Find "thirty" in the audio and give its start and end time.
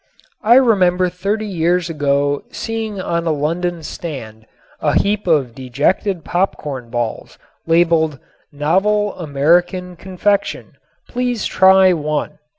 1.09-1.45